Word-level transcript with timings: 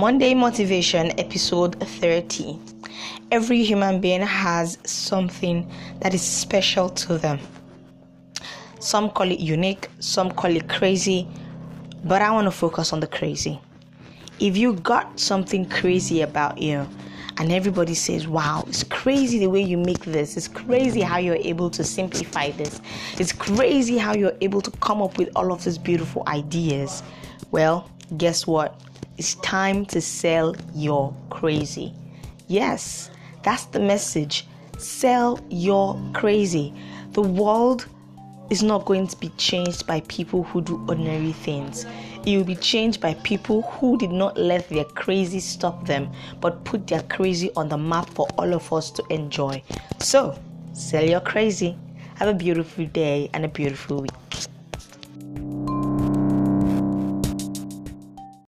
Monday 0.00 0.32
Motivation, 0.32 1.10
episode 1.20 1.78
30. 1.78 2.58
Every 3.30 3.62
human 3.62 4.00
being 4.00 4.22
has 4.22 4.78
something 4.84 5.70
that 6.00 6.14
is 6.14 6.22
special 6.22 6.88
to 6.88 7.18
them. 7.18 7.38
Some 8.78 9.10
call 9.10 9.30
it 9.30 9.40
unique, 9.40 9.88
some 9.98 10.30
call 10.30 10.56
it 10.56 10.70
crazy, 10.70 11.28
but 12.02 12.22
I 12.22 12.30
want 12.30 12.46
to 12.46 12.50
focus 12.50 12.94
on 12.94 13.00
the 13.00 13.06
crazy. 13.06 13.60
If 14.38 14.56
you 14.56 14.72
got 14.72 15.20
something 15.20 15.68
crazy 15.68 16.22
about 16.22 16.56
you, 16.56 16.88
and 17.40 17.50
everybody 17.50 17.94
says, 17.94 18.28
Wow, 18.28 18.64
it's 18.68 18.84
crazy 18.84 19.38
the 19.38 19.48
way 19.48 19.62
you 19.62 19.78
make 19.78 20.04
this. 20.04 20.36
It's 20.36 20.46
crazy 20.46 21.00
how 21.00 21.16
you're 21.16 21.36
able 21.36 21.70
to 21.70 21.82
simplify 21.82 22.50
this. 22.50 22.82
It's 23.18 23.32
crazy 23.32 23.96
how 23.96 24.12
you're 24.14 24.36
able 24.42 24.60
to 24.60 24.70
come 24.72 25.00
up 25.00 25.16
with 25.16 25.30
all 25.34 25.50
of 25.50 25.64
these 25.64 25.78
beautiful 25.78 26.22
ideas. 26.26 27.02
Well, 27.50 27.90
guess 28.18 28.46
what? 28.46 28.78
It's 29.16 29.36
time 29.36 29.86
to 29.86 30.02
sell 30.02 30.54
your 30.74 31.16
crazy. 31.30 31.94
Yes, 32.46 33.10
that's 33.42 33.64
the 33.64 33.80
message. 33.80 34.46
Sell 34.76 35.40
your 35.48 35.98
crazy. 36.12 36.74
The 37.12 37.22
world 37.22 37.86
is 38.50 38.62
not 38.62 38.84
going 38.84 39.06
to 39.06 39.16
be 39.16 39.28
changed 39.30 39.86
by 39.86 40.00
people 40.02 40.42
who 40.42 40.60
do 40.60 40.84
ordinary 40.88 41.32
things. 41.32 41.86
It 42.26 42.36
will 42.36 42.44
be 42.44 42.56
changed 42.56 43.00
by 43.00 43.14
people 43.14 43.62
who 43.62 43.96
did 43.96 44.10
not 44.10 44.36
let 44.36 44.68
their 44.68 44.84
crazy 44.84 45.40
stop 45.40 45.86
them, 45.86 46.10
but 46.40 46.64
put 46.64 46.86
their 46.86 47.02
crazy 47.04 47.50
on 47.56 47.68
the 47.68 47.78
map 47.78 48.10
for 48.10 48.28
all 48.36 48.52
of 48.52 48.72
us 48.72 48.90
to 48.90 49.04
enjoy. 49.08 49.62
So, 49.98 50.38
sell 50.72 51.04
your 51.04 51.20
crazy. 51.20 51.78
Have 52.16 52.28
a 52.28 52.34
beautiful 52.34 52.84
day 52.86 53.30
and 53.32 53.44
a 53.44 53.48
beautiful 53.48 54.02
week. 54.02 54.29